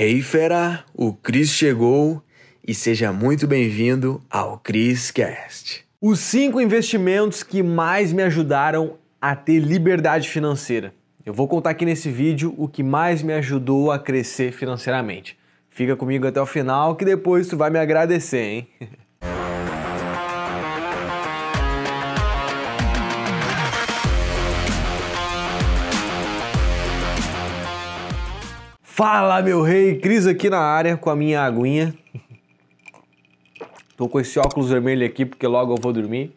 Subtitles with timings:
[0.00, 2.22] Hey fera, o Cris chegou
[2.64, 5.84] e seja muito bem-vindo ao Cris Cast.
[6.00, 10.94] Os cinco investimentos que mais me ajudaram a ter liberdade financeira.
[11.26, 15.36] Eu vou contar aqui nesse vídeo o que mais me ajudou a crescer financeiramente.
[15.68, 18.68] Fica comigo até o final que depois tu vai me agradecer, hein?
[28.98, 29.94] Fala, meu rei!
[29.94, 31.94] Cris aqui na área com a minha aguinha.
[33.96, 36.32] Tô com esse óculos vermelho aqui porque logo eu vou dormir.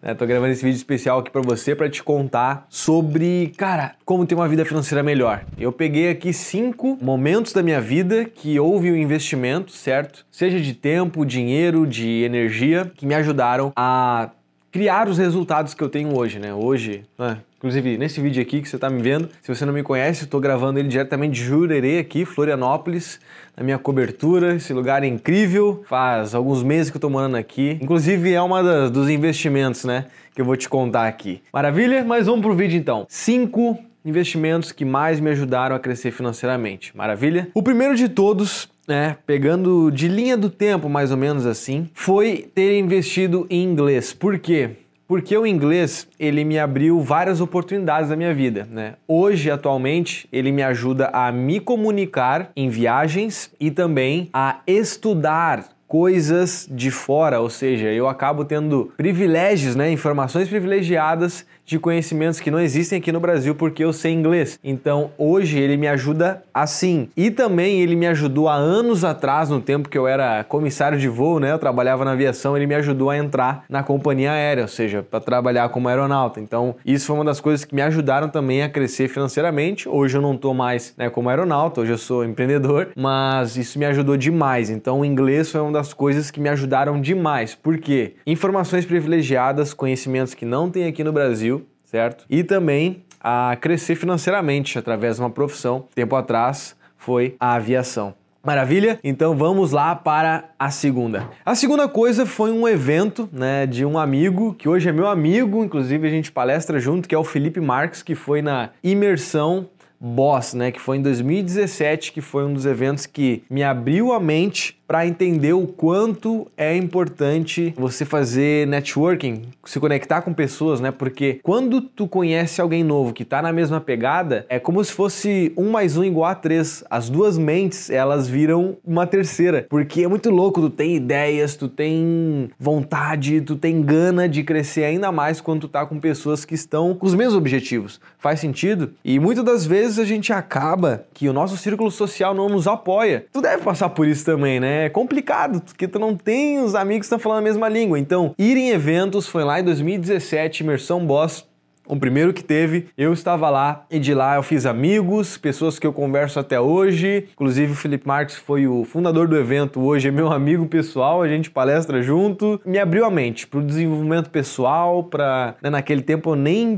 [0.00, 0.14] Né?
[0.14, 4.34] Tô gravando esse vídeo especial aqui para você para te contar sobre, cara, como ter
[4.34, 5.44] uma vida financeira melhor.
[5.58, 10.24] Eu peguei aqui cinco momentos da minha vida que houve um investimento, certo?
[10.32, 14.30] Seja de tempo, dinheiro, de energia, que me ajudaram a
[14.70, 16.52] criar os resultados que eu tenho hoje, né?
[16.52, 17.38] Hoje, né?
[17.56, 20.38] Inclusive, nesse vídeo aqui que você está me vendo, se você não me conhece, estou
[20.38, 23.18] gravando ele diretamente de Jurerê, aqui, Florianópolis,
[23.56, 24.54] na minha cobertura.
[24.54, 27.78] Esse lugar é incrível, faz alguns meses que eu estou morando aqui.
[27.80, 31.42] Inclusive, é uma das, dos investimentos, né, que eu vou te contar aqui.
[31.52, 32.04] Maravilha?
[32.04, 33.06] Mas vamos pro vídeo então.
[33.08, 36.96] Cinco investimentos que mais me ajudaram a crescer financeiramente.
[36.96, 37.48] Maravilha?
[37.52, 42.48] O primeiro de todos né, pegando de linha do tempo, mais ou menos assim, foi
[42.54, 44.12] ter investido em inglês.
[44.12, 44.70] Por quê?
[45.08, 48.94] Porque o inglês, ele me abriu várias oportunidades na minha vida, né?
[49.06, 56.68] Hoje, atualmente, ele me ajuda a me comunicar em viagens e também a estudar coisas
[56.68, 62.60] de fora, ou seja, eu acabo tendo privilégios, né, informações privilegiadas de conhecimentos que não
[62.60, 64.58] existem aqui no Brasil porque eu sei inglês.
[64.62, 67.08] Então hoje ele me ajuda assim.
[67.16, 71.08] E também ele me ajudou há anos atrás, no tempo que eu era comissário de
[71.08, 71.52] voo, né?
[71.52, 75.18] Eu trabalhava na aviação, ele me ajudou a entrar na companhia aérea, ou seja, para
[75.18, 76.40] trabalhar como aeronauta.
[76.40, 79.88] Então isso foi uma das coisas que me ajudaram também a crescer financeiramente.
[79.88, 83.84] Hoje eu não estou mais né, como aeronauta, hoje eu sou empreendedor, mas isso me
[83.86, 84.70] ajudou demais.
[84.70, 87.56] Então o inglês foi uma das coisas que me ajudaram demais.
[87.56, 88.14] Por quê?
[88.24, 91.55] Informações privilegiadas, conhecimentos que não tem aqui no Brasil
[91.86, 92.26] certo?
[92.28, 95.86] E também a crescer financeiramente através de uma profissão.
[95.94, 98.14] Tempo atrás foi a aviação.
[98.46, 99.00] Maravilha?
[99.02, 101.28] Então vamos lá para a segunda.
[101.44, 105.64] A segunda coisa foi um evento, né, de um amigo que hoje é meu amigo,
[105.64, 109.68] inclusive a gente palestra junto, que é o Felipe Marques, que foi na imersão
[109.98, 114.20] Boss, né, que foi em 2017, que foi um dos eventos que me abriu a
[114.20, 120.90] mente para entender o quanto é importante você fazer networking, se conectar com pessoas, né?
[120.90, 125.52] Porque quando tu conhece alguém novo que tá na mesma pegada, é como se fosse
[125.56, 126.84] um mais um igual a três.
[126.88, 129.66] As duas mentes, elas viram uma terceira.
[129.68, 134.84] Porque é muito louco, tu tem ideias, tu tem vontade, tu tem gana de crescer
[134.84, 138.00] ainda mais quando tu tá com pessoas que estão com os mesmos objetivos.
[138.18, 138.92] Faz sentido?
[139.04, 143.26] E muitas das vezes a gente acaba que o nosso círculo social não nos apoia.
[143.32, 144.75] Tu deve passar por isso também, né?
[144.84, 147.98] É complicado, porque tu não tem os amigos que estão falando a mesma língua.
[147.98, 151.45] Então, ir em eventos foi lá em 2017, imersão Boss
[151.88, 155.86] o primeiro que teve, eu estava lá e de lá eu fiz amigos, pessoas que
[155.86, 157.28] eu converso até hoje.
[157.32, 161.28] Inclusive o Felipe Marques foi o fundador do evento, hoje é meu amigo pessoal, a
[161.28, 162.60] gente palestra junto.
[162.64, 166.72] Me abriu a mente para o desenvolvimento pessoal, para né, naquele tempo eu nem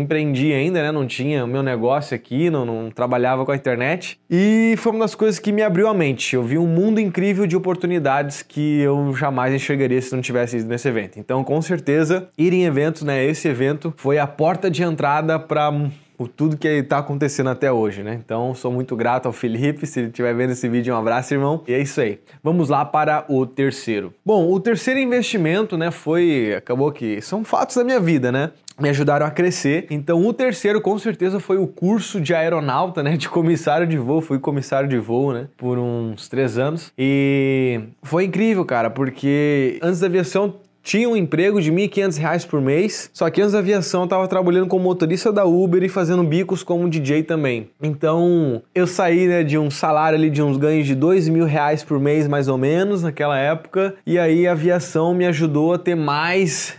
[0.00, 0.90] empreendi ainda, né?
[0.90, 4.18] Não tinha o meu negócio aqui, não, não trabalhava com a internet.
[4.30, 6.34] E foi uma das coisas que me abriu a mente.
[6.34, 10.68] Eu vi um mundo incrível de oportunidades que eu jamais enxergaria se não tivesse ido
[10.68, 11.18] nesse evento.
[11.18, 13.24] Então, com certeza, ir em eventos, né?
[13.24, 15.72] Esse evento foi a porta de entrada para
[16.34, 18.14] tudo que está acontecendo até hoje, né?
[18.14, 19.86] Então, sou muito grato ao Felipe.
[19.86, 21.62] Se ele estiver vendo esse vídeo, um abraço, irmão.
[21.66, 22.20] E é isso aí.
[22.42, 24.14] Vamos lá para o terceiro.
[24.24, 26.54] Bom, o terceiro investimento, né, foi.
[26.56, 27.20] Acabou que.
[27.20, 28.52] São fatos da minha vida, né?
[28.78, 29.86] me ajudaram a crescer.
[29.90, 33.16] Então, o terceiro, com certeza, foi o curso de aeronauta, né?
[33.16, 34.20] De comissário de voo.
[34.20, 35.48] Fui comissário de voo, né?
[35.56, 36.92] Por uns três anos.
[36.98, 40.54] E foi incrível, cara, porque antes da aviação
[40.86, 44.28] tinha um emprego de R$ 1.500 por mês, só que antes da aviação eu estava
[44.28, 47.70] trabalhando como motorista da Uber e fazendo bicos como DJ também.
[47.82, 51.82] Então eu saí né, de um salário ali de uns ganhos de dois mil reais
[51.82, 55.96] por mês mais ou menos naquela época, e aí a aviação me ajudou a ter
[55.96, 56.76] mais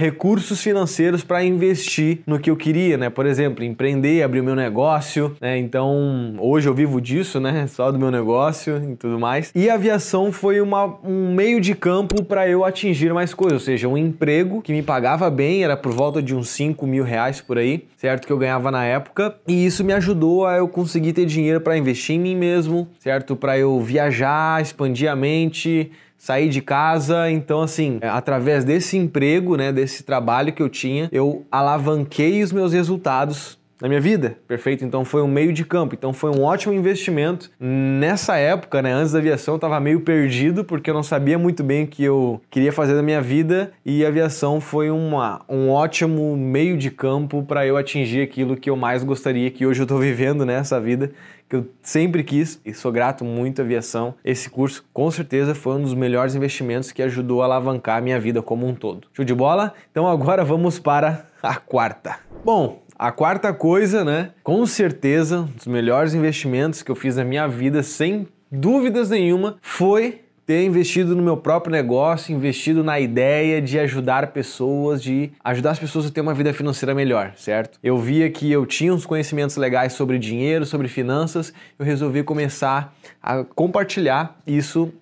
[0.00, 3.10] recursos financeiros para investir no que eu queria, né?
[3.10, 5.58] Por exemplo, empreender, abrir o meu negócio, né?
[5.58, 7.66] Então, hoje eu vivo disso, né?
[7.68, 9.52] Só do meu negócio e tudo mais.
[9.54, 13.60] E a aviação foi uma, um meio de campo para eu atingir mais coisas, ou
[13.60, 17.42] seja, um emprego que me pagava bem, era por volta de uns 5 mil reais
[17.42, 18.26] por aí, certo?
[18.26, 19.34] Que eu ganhava na época.
[19.46, 23.36] E isso me ajudou a eu conseguir ter dinheiro para investir em mim mesmo, certo?
[23.36, 27.30] Para eu viajar, expandir a mente sair de casa.
[27.30, 32.52] Então, assim, é, através desse emprego, né, desse trabalho que eu tinha, eu alavanquei os
[32.52, 34.84] meus resultados na minha vida, perfeito?
[34.84, 37.50] Então foi um meio de campo, então foi um ótimo investimento.
[37.58, 41.64] Nessa época, né, antes da aviação, eu estava meio perdido porque eu não sabia muito
[41.64, 45.70] bem o que eu queria fazer da minha vida e a aviação foi uma, um
[45.70, 49.84] ótimo meio de campo para eu atingir aquilo que eu mais gostaria, que hoje eu
[49.84, 51.12] estou vivendo nessa né, vida,
[51.50, 54.14] que eu sempre quis e sou grato muito à aviação.
[54.24, 58.20] Esse curso, com certeza, foi um dos melhores investimentos que ajudou a alavancar a minha
[58.20, 59.08] vida como um todo.
[59.12, 59.74] Show de bola?
[59.90, 62.20] Então agora vamos para a quarta.
[62.44, 64.30] Bom, a quarta coisa, né?
[64.44, 69.56] Com certeza, um dos melhores investimentos que eu fiz na minha vida, sem dúvidas nenhuma,
[69.60, 70.20] foi
[70.50, 75.78] ter investido no meu próprio negócio, investido na ideia de ajudar pessoas, de ajudar as
[75.78, 77.78] pessoas a ter uma vida financeira melhor, certo?
[77.80, 82.92] Eu via que eu tinha uns conhecimentos legais sobre dinheiro, sobre finanças, eu resolvi começar
[83.22, 84.92] a compartilhar isso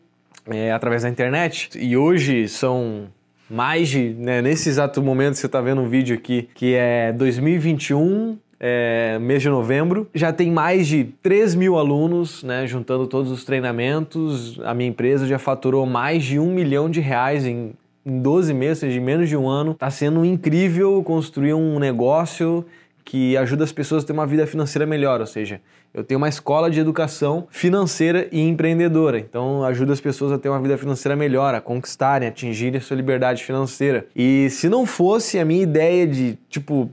[0.47, 1.71] é, através da internet.
[1.81, 3.09] E hoje são
[3.49, 8.37] mais de, né, nesse exato momento você está vendo um vídeo aqui que é 2021,
[8.61, 10.09] é, mês de novembro.
[10.15, 14.59] Já tem mais de 3 mil alunos, né, juntando todos os treinamentos.
[14.65, 17.73] A minha empresa já faturou mais de um milhão de reais em,
[18.05, 19.73] em 12 meses, de menos de um ano.
[19.73, 22.65] Está sendo incrível construir um negócio
[23.09, 25.63] que ajuda as pessoas a ter uma vida financeira melhor, ou seja,
[25.95, 30.51] eu tenho uma escola de educação financeira e empreendedora, então ajuda as pessoas a ter
[30.51, 34.05] uma vida financeira melhor, a conquistarem, a atingirem a sua liberdade financeira.
[34.15, 36.91] E se não fosse a minha ideia de, tipo,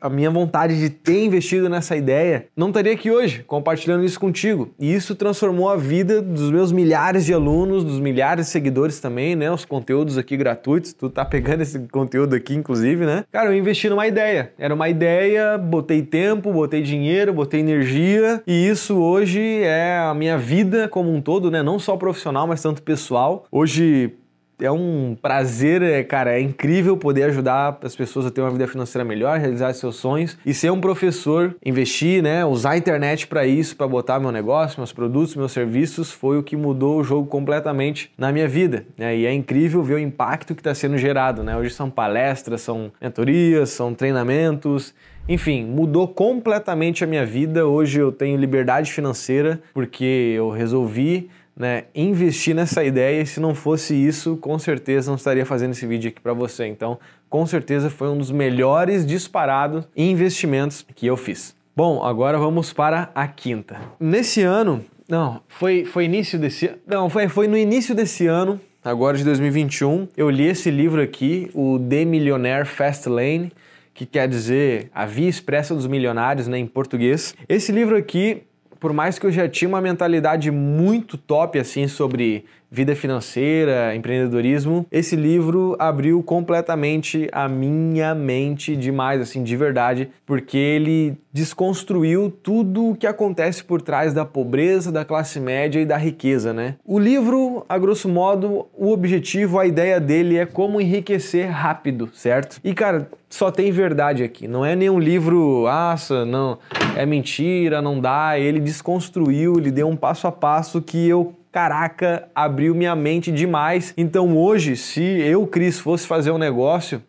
[0.00, 4.70] a minha vontade de ter investido nessa ideia, não estaria aqui hoje compartilhando isso contigo.
[4.78, 9.36] E isso transformou a vida dos meus milhares de alunos, dos milhares de seguidores também,
[9.36, 9.50] né?
[9.50, 10.92] Os conteúdos aqui gratuitos.
[10.92, 13.24] Tu tá pegando esse conteúdo aqui, inclusive, né?
[13.30, 14.52] Cara, eu investi numa ideia.
[14.58, 18.42] Era uma ideia, botei tempo, botei dinheiro, botei energia.
[18.46, 21.62] E isso hoje é a minha vida como um todo, né?
[21.62, 23.46] Não só profissional, mas tanto pessoal.
[23.50, 24.12] Hoje
[24.60, 28.66] é um prazer, é, cara, é incrível poder ajudar as pessoas a ter uma vida
[28.66, 33.46] financeira melhor, realizar seus sonhos e ser um professor, investir, né, usar a internet para
[33.46, 37.26] isso, para botar meu negócio, meus produtos, meus serviços, foi o que mudou o jogo
[37.28, 38.86] completamente na minha vida.
[38.96, 39.16] Né?
[39.16, 41.56] E é incrível ver o impacto que está sendo gerado, né?
[41.56, 44.94] Hoje são palestras, são mentorias, são treinamentos,
[45.28, 47.66] enfim, mudou completamente a minha vida.
[47.66, 53.54] Hoje eu tenho liberdade financeira porque eu resolvi né, investir nessa ideia e se não
[53.54, 56.66] fosse isso, com certeza não estaria fazendo esse vídeo aqui para você.
[56.66, 56.98] Então,
[57.30, 61.56] com certeza foi um dos melhores disparados investimentos que eu fiz.
[61.74, 63.80] Bom, agora vamos para a quinta.
[63.98, 69.16] Nesse ano, não, foi, foi início desse não, foi, foi no início desse ano, agora
[69.16, 73.52] de 2021, eu li esse livro aqui, o The Millionaire Fast Lane,
[73.94, 77.34] que quer dizer A Via Expressa dos Milionários, né, em português.
[77.48, 78.42] Esse livro aqui
[78.86, 82.44] por mais que eu já tinha uma mentalidade muito top assim sobre
[82.76, 90.58] vida financeira, empreendedorismo, esse livro abriu completamente a minha mente demais, assim, de verdade, porque
[90.58, 95.96] ele desconstruiu tudo o que acontece por trás da pobreza, da classe média e da
[95.96, 96.74] riqueza, né?
[96.84, 102.60] O livro, a grosso modo, o objetivo, a ideia dele é como enriquecer rápido, certo?
[102.62, 104.46] E cara, só tem verdade aqui.
[104.46, 106.58] Não é nenhum livro, aça, não,
[106.94, 108.38] é mentira, não dá.
[108.38, 113.94] Ele desconstruiu, ele deu um passo a passo que eu caraca, abriu minha mente demais.
[113.96, 117.02] Então hoje, se eu, Cris, fosse fazer um negócio,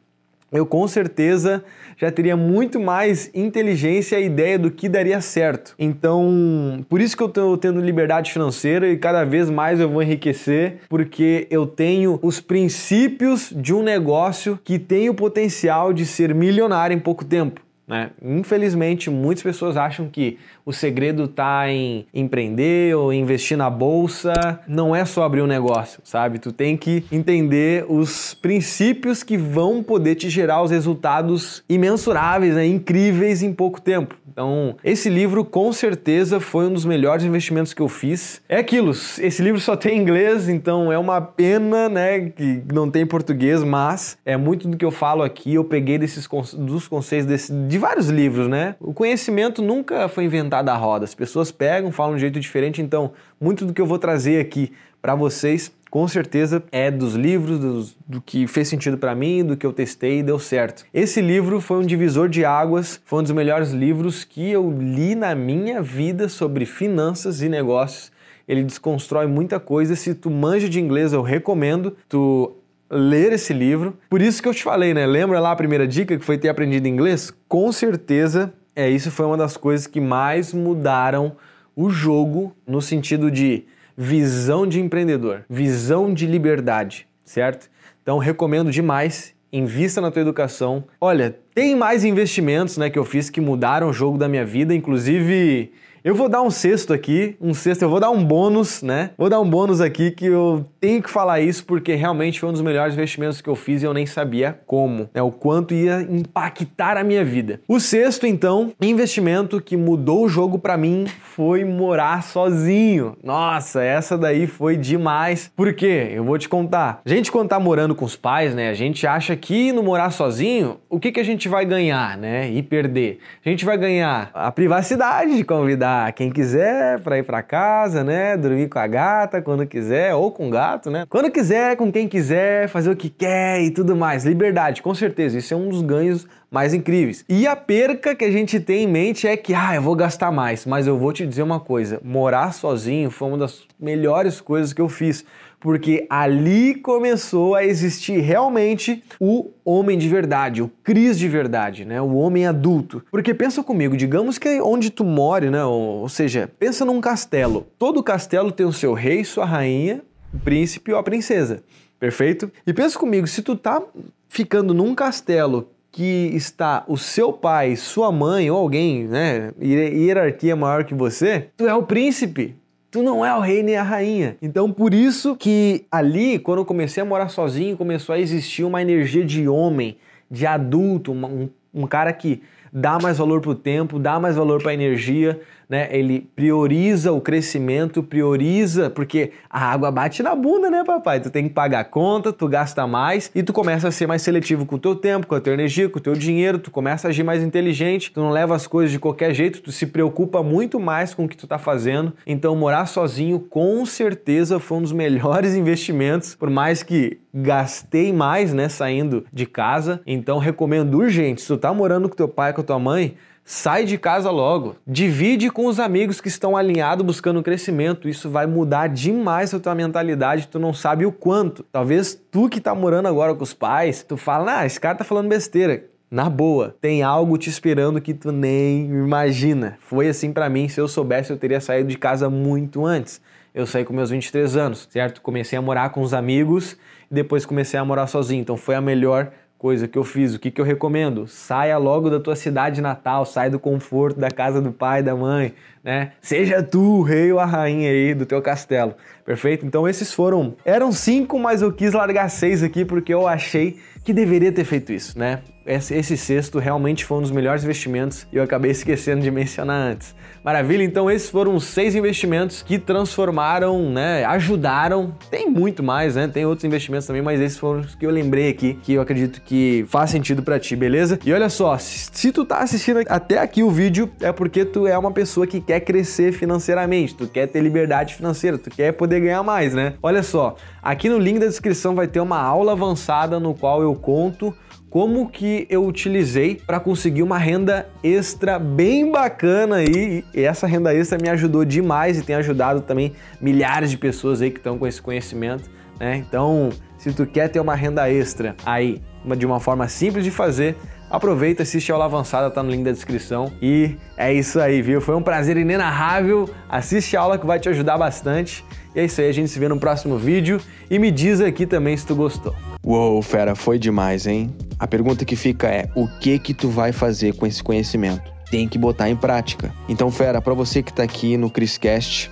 [0.50, 1.66] eu com certeza
[1.98, 5.76] já teria muito mais inteligência e ideia do que daria certo.
[5.78, 10.02] Então, por isso que eu estou tendo liberdade financeira e cada vez mais eu vou
[10.02, 16.34] enriquecer, porque eu tenho os princípios de um negócio que tem o potencial de ser
[16.34, 17.66] milionário em pouco tempo.
[17.88, 18.10] Né?
[18.22, 24.60] Infelizmente, muitas pessoas acham que o segredo está em empreender ou investir na bolsa.
[24.67, 26.38] Não é só abrir um negócio, sabe?
[26.38, 32.65] Tu tem que entender os princípios que vão poder te gerar os resultados imensuráveis, né?
[32.65, 34.15] incríveis em pouco tempo.
[34.38, 38.39] Então, esse livro com certeza foi um dos melhores investimentos que eu fiz.
[38.48, 43.03] É aquilo, esse livro só tem inglês, então é uma pena, né, que não tem
[43.03, 47.51] português, mas é muito do que eu falo aqui, eu peguei desses dos conceitos desse,
[47.77, 48.75] de vários livros, né?
[48.79, 51.05] O conhecimento nunca foi inventado à roda.
[51.05, 54.41] As pessoas pegam, falam de um jeito diferente, então muito do que eu vou trazer
[54.41, 59.46] aqui para vocês com certeza é dos livros, do, do que fez sentido para mim,
[59.46, 60.86] do que eu testei e deu certo.
[60.93, 65.15] Esse livro foi um divisor de águas, foi um dos melhores livros que eu li
[65.15, 68.12] na minha vida sobre finanças e negócios.
[68.48, 69.96] Ele desconstrói muita coisa.
[69.96, 72.53] Se tu manja de inglês, eu recomendo tu
[72.89, 73.98] ler esse livro.
[74.10, 75.06] Por isso que eu te falei, né?
[75.06, 77.34] Lembra lá a primeira dica que foi ter aprendido inglês?
[77.48, 81.36] Com certeza, é isso foi uma das coisas que mais mudaram
[81.75, 83.65] o jogo no sentido de
[83.96, 87.70] visão de empreendedor, visão de liberdade, certo?
[88.01, 90.84] Então recomendo demais invista na tua educação.
[91.00, 94.74] Olha, tem mais investimentos, né, que eu fiz que mudaram o jogo da minha vida,
[94.74, 95.72] inclusive
[96.08, 99.10] eu vou dar um sexto aqui, um sexto, eu vou dar um bônus, né?
[99.18, 102.54] Vou dar um bônus aqui que eu tenho que falar isso porque realmente foi um
[102.54, 105.22] dos melhores investimentos que eu fiz e eu nem sabia como, né?
[105.22, 107.60] O quanto ia impactar a minha vida.
[107.68, 113.18] O sexto, então, investimento que mudou o jogo para mim foi morar sozinho.
[113.22, 115.52] Nossa, essa daí foi demais.
[115.58, 116.12] Por quê?
[116.14, 117.02] Eu vou te contar.
[117.06, 118.70] A gente quando tá morando com os pais, né?
[118.70, 122.50] A gente acha que no morar sozinho, o que que a gente vai ganhar, né?
[122.50, 123.20] E perder.
[123.46, 128.38] A gente vai ganhar a privacidade de convidar quem quiser para ir para casa, né?
[128.38, 131.06] Dormir com a gata quando quiser, ou com o gato, né?
[131.10, 134.24] Quando quiser, com quem quiser, fazer o que quer e tudo mais.
[134.24, 135.38] Liberdade, com certeza.
[135.38, 137.25] Isso é um dos ganhos mais incríveis.
[137.27, 140.32] E a perca que a gente tem em mente é que, ah, eu vou gastar
[140.32, 140.66] mais.
[140.66, 144.82] Mas eu vou te dizer uma coisa: morar sozinho foi uma das melhores coisas que
[144.82, 145.25] eu fiz
[145.60, 152.02] porque ali começou a existir realmente o homem de verdade, o Cris de verdade, né?
[152.02, 153.04] O homem adulto.
[153.12, 155.64] Porque pensa comigo, digamos que onde tu more, né?
[155.64, 157.68] Ou seja, pensa num castelo.
[157.78, 160.02] Todo castelo tem o seu rei, sua rainha,
[160.34, 161.64] o príncipe ou a princesa.
[162.00, 162.52] Perfeito?
[162.66, 163.82] E pensa comigo, se tu tá
[164.30, 170.84] ficando num castelo que está o seu pai, sua mãe ou alguém, né, hierarquia maior
[170.84, 172.56] que você, tu é o príncipe.
[172.89, 174.38] Tu não é o rei nem a rainha.
[174.41, 178.82] Então, por isso que ali, quando eu comecei a morar sozinho, começou a existir uma
[178.82, 179.98] energia de homem,
[180.32, 184.62] de adulto, um, um cara que dá mais valor para o tempo, dá mais valor
[184.62, 185.89] para a energia, né?
[185.91, 191.19] Ele prioriza o crescimento, prioriza, porque a água bate na bunda, né, papai?
[191.19, 194.21] Tu tem que pagar a conta, tu gasta mais e tu começa a ser mais
[194.21, 197.07] seletivo com o teu tempo, com a tua energia, com o teu dinheiro, tu começa
[197.07, 200.41] a agir mais inteligente, tu não leva as coisas de qualquer jeito, tu se preocupa
[200.41, 202.13] muito mais com o que tu tá fazendo.
[202.25, 208.53] Então, morar sozinho com certeza foi um dos melhores investimentos, por mais que gastei mais,
[208.53, 210.01] né, saindo de casa.
[210.06, 213.15] Então, recomendo urgente, se tu tá morando com teu pai, com tua mãe,
[213.50, 214.75] Sai de casa logo.
[214.86, 218.10] Divide com os amigos que estão alinhados buscando crescimento.
[218.10, 220.50] Isso vai mudar demais a tua mentalidade.
[220.50, 221.63] Tu não sabe o quanto.
[221.72, 225.06] Talvez tu que tá morando agora com os pais, tu fala, ah, esse cara tá
[225.06, 225.86] falando besteira.
[226.12, 229.77] Na boa, tem algo te esperando que tu nem imagina.
[229.79, 233.22] Foi assim para mim, se eu soubesse eu teria saído de casa muito antes.
[233.56, 235.22] Eu saí com meus 23 anos, certo?
[235.22, 236.75] Comecei a morar com os amigos
[237.10, 238.42] e depois comecei a morar sozinho.
[238.42, 241.28] Então foi a melhor coisa que eu fiz, o que, que eu recomendo?
[241.28, 245.54] Saia logo da tua cidade natal, sai do conforto da casa do pai, da mãe,
[245.84, 246.12] né?
[246.22, 248.94] Seja tu o rei ou a rainha aí do teu castelo,
[249.26, 249.66] perfeito?
[249.66, 254.14] Então esses foram, eram cinco, mas eu quis largar seis aqui porque eu achei que
[254.14, 255.42] deveria ter feito isso, né?
[255.67, 260.15] Esse sexto realmente foi um dos melhores investimentos e eu acabei esquecendo de mencionar antes.
[260.41, 265.13] Maravilha, então esses foram seis investimentos que transformaram, né, ajudaram.
[265.29, 266.29] Tem muito mais, né?
[266.29, 269.41] Tem outros investimentos também, mas esses foram os que eu lembrei aqui, que eu acredito
[269.41, 271.19] que faz sentido para ti, beleza?
[271.25, 274.97] E olha só, se tu tá assistindo até aqui o vídeo, é porque tu é
[274.97, 279.43] uma pessoa que quer crescer financeiramente, tu quer ter liberdade financeira, tu quer poder ganhar
[279.43, 279.95] mais, né?
[280.01, 283.93] Olha só, aqui no link da descrição vai ter uma aula avançada no qual eu
[283.95, 284.55] conto
[284.89, 290.24] como que eu utilizei para conseguir uma renda extra bem bacana aí.
[290.34, 294.50] E essa renda extra me ajudou demais e tem ajudado também milhares de pessoas aí
[294.50, 296.17] que estão com esse conhecimento, né?
[296.17, 299.01] Então, se tu quer ter uma renda extra aí,
[299.38, 300.75] de uma forma simples de fazer,
[301.10, 303.52] aproveita, assiste a aula avançada, tá no link da descrição.
[303.62, 305.02] E é isso aí, viu?
[305.02, 306.50] Foi um prazer inenarrável.
[306.70, 308.64] Assiste a aula que vai te ajudar bastante.
[308.96, 310.60] E é isso aí, a gente se vê no próximo vídeo
[310.90, 312.56] e me diz aqui também se tu gostou.
[312.84, 314.54] Uou, fera, foi demais, hein?
[314.80, 318.32] A pergunta que fica é: o que que tu vai fazer com esse conhecimento?
[318.50, 319.74] Tem que botar em prática.
[319.90, 322.32] Então, fera, para você que tá aqui no Criscast,